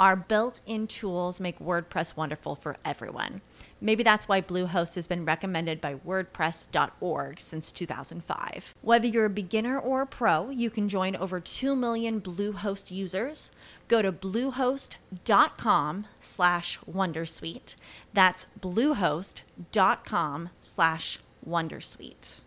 [0.00, 3.42] Our built in tools make WordPress wonderful for everyone.
[3.80, 8.74] Maybe that's why Bluehost has been recommended by WordPress.org since 2005.
[8.82, 13.50] Whether you're a beginner or a pro, you can join over 2 million Bluehost users.
[13.86, 17.76] Go to bluehost.com slash wondersuite.
[18.14, 22.40] That's bluehost.com slash wondersuite.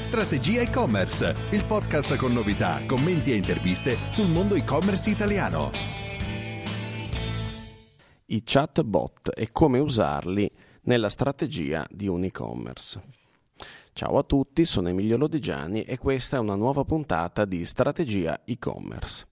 [0.00, 6.03] Strategia e-commerce, il podcast con novità, commenti e interviste sul mondo e-commerce italiano
[8.34, 10.50] i chatbot e come usarli
[10.82, 13.00] nella strategia di un e-commerce.
[13.92, 19.28] Ciao a tutti, sono Emilio Lodigiani e questa è una nuova puntata di Strategia e-commerce.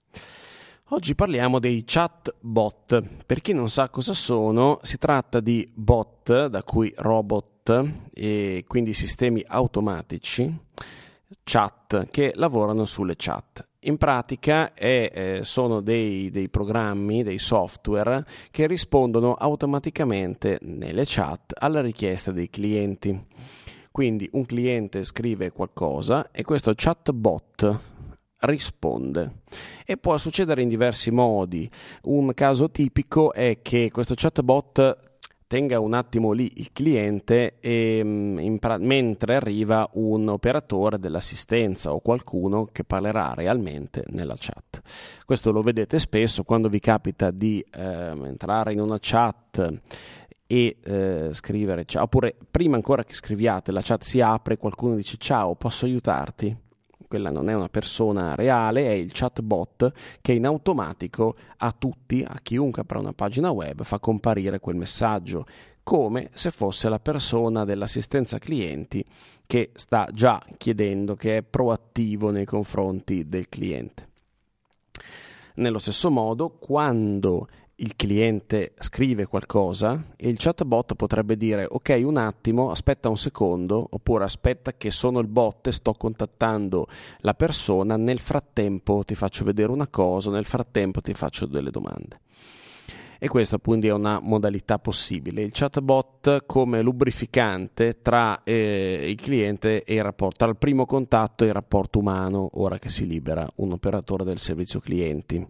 [0.89, 3.03] Oggi parliamo dei chatbot.
[3.25, 8.93] Per chi non sa cosa sono, si tratta di bot, da cui robot e quindi
[8.93, 10.49] sistemi automatici,
[11.43, 18.25] chat che lavorano sulle chat in pratica è, eh, sono dei, dei, programmi, dei software
[18.51, 23.25] che rispondono automaticamente nelle chat alla richiesta dei clienti.
[23.91, 27.79] Quindi un cliente scrive qualcosa e questo chatbot
[28.39, 29.41] risponde
[29.85, 31.69] e può succedere in diversi modi.
[32.03, 35.12] Un caso tipico è che questo chatbot
[35.47, 41.99] tenga un attimo lì il cliente e, mm, pra- mentre arriva un operatore dell'assistenza o
[41.99, 44.81] qualcuno che parlerà realmente nella chat.
[45.25, 49.81] Questo lo vedete spesso quando vi capita di eh, entrare in una chat
[50.45, 54.95] e eh, scrivere ciao, oppure prima ancora che scriviate la chat si apre e qualcuno
[54.95, 56.55] dice ciao, posso aiutarti?
[57.13, 62.39] Quella non è una persona reale, è il chatbot che in automatico a tutti, a
[62.41, 65.45] chiunque apra una pagina web, fa comparire quel messaggio
[65.83, 69.05] come se fosse la persona dell'assistenza clienti
[69.45, 74.07] che sta già chiedendo, che è proattivo nei confronti del cliente.
[75.57, 77.47] Nello stesso modo, quando
[77.83, 83.85] il cliente scrive qualcosa e il chatbot potrebbe dire ok un attimo aspetta un secondo
[83.91, 86.87] oppure aspetta che sono il bot e sto contattando
[87.19, 92.21] la persona nel frattempo ti faccio vedere una cosa nel frattempo ti faccio delle domande.
[93.19, 95.43] E questa quindi è una modalità possibile.
[95.43, 101.43] Il chatbot come lubrificante tra eh, il cliente e il rapporto tra il primo contatto
[101.43, 105.45] e il rapporto umano ora che si libera un operatore del servizio clienti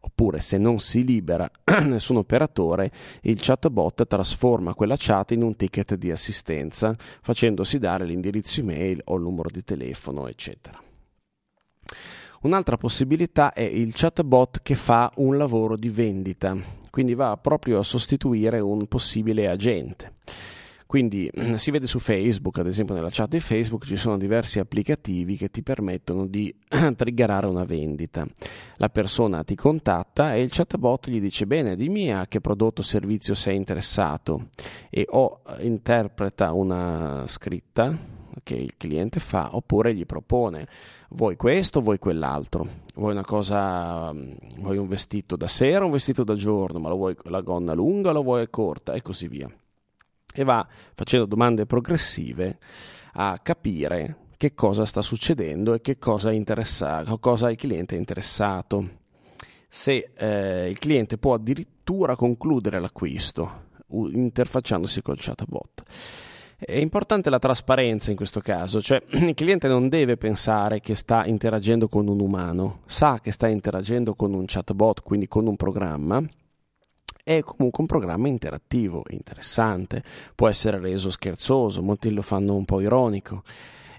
[0.00, 1.50] Oppure se non si libera
[1.84, 2.90] nessun operatore,
[3.22, 9.16] il chatbot trasforma quella chat in un ticket di assistenza, facendosi dare l'indirizzo email o
[9.16, 10.80] il numero di telefono, eccetera.
[12.42, 16.56] Un'altra possibilità è il chatbot che fa un lavoro di vendita,
[16.88, 20.14] quindi va proprio a sostituire un possibile agente.
[20.90, 24.58] Quindi mm, si vede su Facebook, ad esempio nella chat di Facebook ci sono diversi
[24.58, 26.52] applicativi che ti permettono di
[26.96, 28.26] triggerare una vendita.
[28.74, 32.84] La persona ti contatta e il chatbot gli dice bene, dimmi a che prodotto o
[32.84, 34.48] servizio sei interessato.
[34.90, 37.96] E o eh, interpreta una scritta
[38.42, 40.66] che il cliente fa oppure gli propone
[41.10, 46.24] vuoi questo, vuoi quell'altro, vuoi una cosa, mm, vuoi un vestito da sera, un vestito
[46.24, 48.94] da giorno, ma lo vuoi la gonna lunga, lo vuoi corta?
[48.94, 49.48] E così via
[50.34, 52.58] e va facendo domande progressive
[53.14, 58.98] a capire che cosa sta succedendo e che cosa, interessa, cosa il cliente è interessato.
[59.68, 65.82] Se eh, il cliente può addirittura concludere l'acquisto interfacciandosi col chatbot.
[66.56, 71.24] È importante la trasparenza in questo caso, cioè il cliente non deve pensare che sta
[71.24, 76.22] interagendo con un umano, sa che sta interagendo con un chatbot, quindi con un programma,
[77.36, 80.02] è comunque un programma interattivo, interessante,
[80.34, 83.44] può essere reso scherzoso, molti lo fanno un po' ironico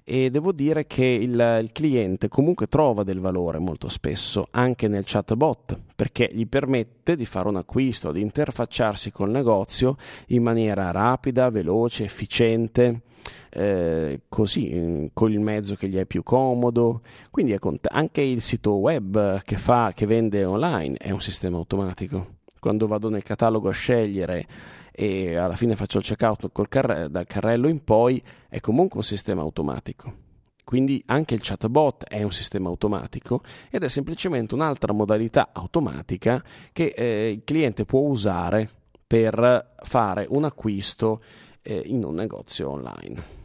[0.04, 5.04] e devo dire che il, il, cliente comunque trova del valore molto spesso anche nel
[5.06, 9.96] chatbot perché gli permette di fare un acquisto, di interfacciarsi col negozio
[10.28, 13.02] in maniera rapida, veloce, efficiente.
[13.52, 18.76] Eh, così con il mezzo che gli è più comodo quindi cont- anche il sito
[18.76, 23.74] web che fa che vende online è un sistema automatico quando vado nel catalogo a
[23.74, 24.46] scegliere
[24.92, 29.42] e alla fine faccio il checkout carre- dal carrello in poi, è comunque un sistema
[29.42, 30.30] automatico.
[30.64, 33.42] Quindi anche il chatbot è un sistema automatico
[33.72, 36.42] ed è semplicemente un'altra modalità automatica
[36.72, 38.70] che eh, il cliente può usare
[39.08, 41.24] per fare un acquisto
[41.64, 43.40] eh, in un negozio online.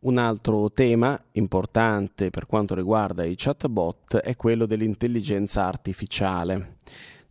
[0.00, 6.78] Un altro tema importante per quanto riguarda i chatbot è quello dell'intelligenza artificiale.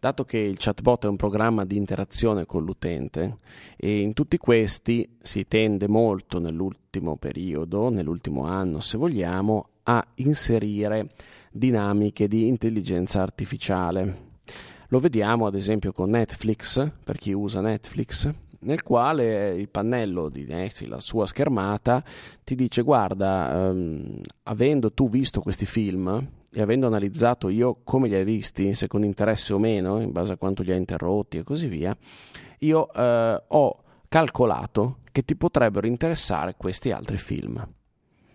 [0.03, 3.37] Dato che il chatbot è un programma di interazione con l'utente
[3.77, 11.11] e in tutti questi si tende molto nell'ultimo periodo, nell'ultimo anno se vogliamo, a inserire
[11.49, 14.31] dinamiche di intelligenza artificiale.
[14.89, 18.29] Lo vediamo ad esempio con Netflix, per chi usa Netflix,
[18.59, 22.03] nel quale il pannello di Netflix, la sua schermata,
[22.43, 28.15] ti dice guarda, ehm, avendo tu visto questi film, e avendo analizzato io come li
[28.15, 31.43] hai visti, se con interesse o meno, in base a quanto li hai interrotti e
[31.43, 31.95] così via,
[32.59, 37.65] io eh, ho calcolato che ti potrebbero interessare questi altri film.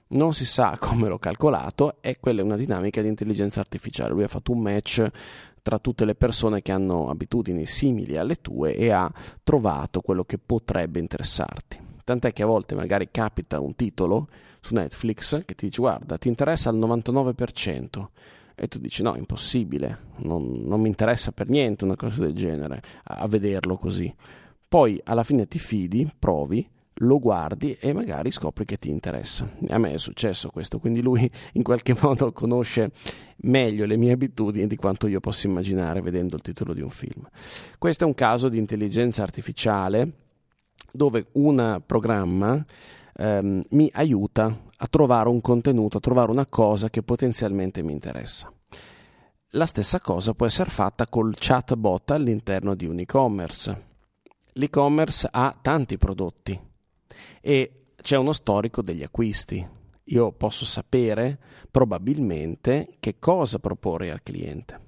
[0.09, 4.13] Non si sa come l'ho calcolato e quella è una dinamica di intelligenza artificiale.
[4.13, 5.07] Lui ha fatto un match
[5.63, 9.11] tra tutte le persone che hanno abitudini simili alle tue e ha
[9.45, 11.88] trovato quello che potrebbe interessarti.
[12.09, 14.29] Tant'è che a volte magari capita un titolo
[14.61, 18.07] su Netflix che ti dice guarda, ti interessa al 99%.
[18.55, 22.81] E tu dici no, impossibile, non, non mi interessa per niente una cosa del genere,
[23.05, 24.11] a, a vederlo così.
[24.67, 26.67] Poi alla fine ti fidi, provi,
[27.01, 29.47] lo guardi e magari scopri che ti interessa.
[29.69, 32.91] A me è successo questo, quindi lui in qualche modo conosce
[33.43, 37.29] meglio le mie abitudini di quanto io possa immaginare vedendo il titolo di un film.
[37.77, 40.28] Questo è un caso di intelligenza artificiale
[40.93, 42.65] dove un programma
[43.15, 48.53] ehm, mi aiuta a trovare un contenuto, a trovare una cosa che potenzialmente mi interessa.
[49.53, 53.87] La stessa cosa può essere fatta col chatbot all'interno di un e-commerce.
[54.53, 56.59] L'e-commerce ha tanti prodotti
[57.41, 59.67] e c'è uno storico degli acquisti.
[60.05, 61.39] Io posso sapere
[61.71, 64.87] probabilmente che cosa proporre al cliente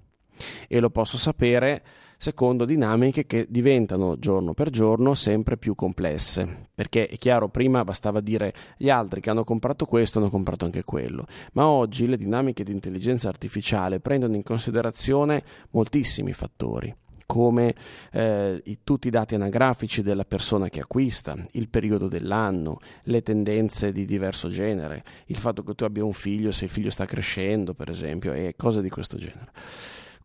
[0.68, 1.82] e lo posso sapere
[2.20, 6.68] secondo dinamiche che diventano giorno per giorno sempre più complesse.
[6.74, 10.84] Perché è chiaro, prima bastava dire gli altri che hanno comprato questo hanno comprato anche
[10.84, 11.24] quello,
[11.54, 16.94] ma oggi le dinamiche di intelligenza artificiale prendono in considerazione moltissimi fattori
[17.24, 17.74] come
[18.10, 23.92] eh, i, tutti i dati anagrafici della persona che acquista, il periodo dell'anno, le tendenze
[23.92, 27.72] di diverso genere, il fatto che tu abbia un figlio, se il figlio sta crescendo,
[27.72, 29.52] per esempio, e cose di questo genere.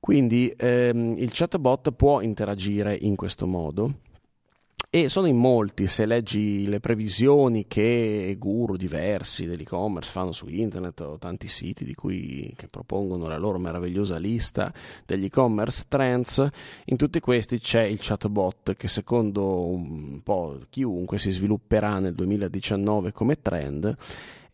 [0.05, 3.93] Quindi ehm, il chatbot può interagire in questo modo.
[4.91, 10.99] E sono in molti, se leggi le previsioni che guru diversi dell'e-commerce fanno su internet
[11.01, 14.71] o tanti siti di cui, che propongono la loro meravigliosa lista
[15.07, 16.47] degli e-commerce trends,
[16.85, 23.11] in tutti questi c'è il chatbot che secondo un po' chiunque si svilupperà nel 2019
[23.11, 23.97] come trend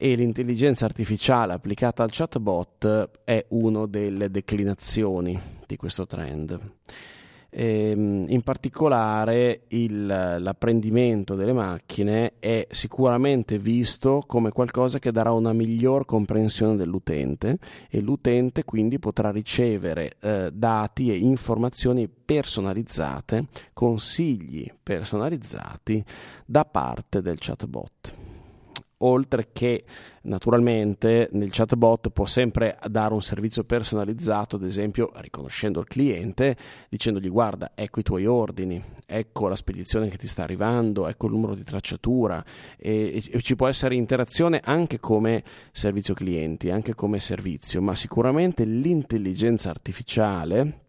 [0.03, 6.59] e l'intelligenza artificiale applicata al chatbot è una delle declinazioni di questo trend.
[7.51, 15.33] E, ehm, in particolare il, l'apprendimento delle macchine è sicuramente visto come qualcosa che darà
[15.33, 24.65] una miglior comprensione dell'utente e l'utente quindi potrà ricevere eh, dati e informazioni personalizzate, consigli
[24.81, 26.03] personalizzati
[26.43, 28.20] da parte del chatbot
[29.01, 29.83] oltre che
[30.23, 36.55] naturalmente nel chatbot può sempre dare un servizio personalizzato, ad esempio riconoscendo il cliente,
[36.89, 41.33] dicendogli guarda, ecco i tuoi ordini, ecco la spedizione che ti sta arrivando, ecco il
[41.33, 42.43] numero di tracciatura
[42.77, 48.63] e, e ci può essere interazione anche come servizio clienti, anche come servizio, ma sicuramente
[48.63, 50.79] l'intelligenza artificiale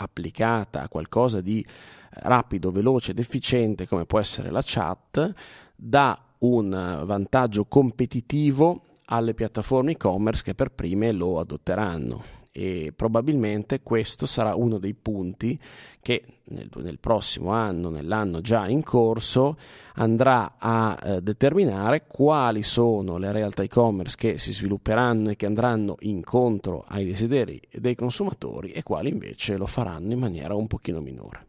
[0.00, 1.64] applicata a qualcosa di
[2.10, 5.32] rapido, veloce ed efficiente come può essere la chat
[5.74, 14.26] dà un vantaggio competitivo alle piattaforme e-commerce che per prime lo adotteranno e probabilmente questo
[14.26, 15.56] sarà uno dei punti
[16.00, 19.56] che nel, nel prossimo anno, nell'anno già in corso,
[19.94, 25.96] andrà a eh, determinare quali sono le realtà e-commerce che si svilupperanno e che andranno
[26.00, 31.47] incontro ai desideri dei consumatori e quali invece lo faranno in maniera un pochino minore.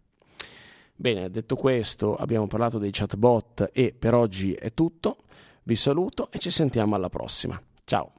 [1.01, 5.19] Bene, detto questo, abbiamo parlato dei chatbot e per oggi è tutto.
[5.63, 7.57] Vi saluto e ci sentiamo alla prossima.
[7.85, 8.18] Ciao.